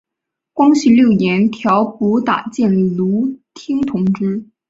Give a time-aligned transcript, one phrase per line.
[0.53, 4.49] 光绪六年调补打箭炉厅同知。